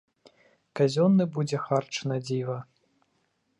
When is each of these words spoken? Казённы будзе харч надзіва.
Казённы 0.79 1.27
будзе 1.35 1.57
харч 1.67 1.93
надзіва. 2.13 2.59